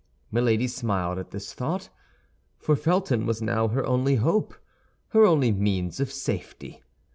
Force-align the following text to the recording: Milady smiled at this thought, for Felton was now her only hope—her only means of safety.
Milady 0.31 0.67
smiled 0.67 1.19
at 1.19 1.29
this 1.29 1.53
thought, 1.53 1.89
for 2.57 2.75
Felton 2.75 3.27
was 3.27 3.39
now 3.39 3.67
her 3.67 3.85
only 3.85 4.15
hope—her 4.15 5.23
only 5.23 5.51
means 5.51 5.99
of 5.99 6.11
safety. 6.11 6.81